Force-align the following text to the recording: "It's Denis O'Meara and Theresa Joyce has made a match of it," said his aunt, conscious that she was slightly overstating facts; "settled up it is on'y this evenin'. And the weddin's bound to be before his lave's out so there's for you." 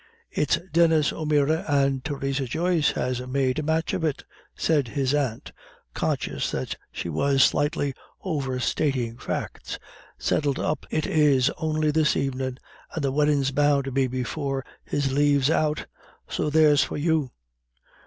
"It's 0.31 0.57
Denis 0.73 1.13
O'Meara 1.13 1.63
and 1.67 2.03
Theresa 2.03 2.45
Joyce 2.45 2.89
has 2.93 3.21
made 3.27 3.59
a 3.59 3.61
match 3.61 3.93
of 3.93 4.03
it," 4.03 4.23
said 4.55 4.87
his 4.87 5.13
aunt, 5.13 5.51
conscious 5.93 6.49
that 6.49 6.75
she 6.91 7.07
was 7.07 7.43
slightly 7.43 7.93
overstating 8.23 9.19
facts; 9.19 9.77
"settled 10.17 10.57
up 10.57 10.87
it 10.89 11.05
is 11.05 11.51
on'y 11.51 11.91
this 11.91 12.17
evenin'. 12.17 12.57
And 12.95 13.03
the 13.03 13.11
weddin's 13.11 13.51
bound 13.51 13.83
to 13.85 13.91
be 13.91 14.07
before 14.07 14.65
his 14.83 15.11
lave's 15.11 15.51
out 15.51 15.85
so 16.27 16.49
there's 16.49 16.83
for 16.83 16.97
you." 16.97 17.29